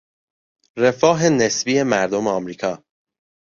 رفاه 0.77 1.29
نسبی 1.29 1.83
مردم 1.83 2.27
امریکا 2.27 2.83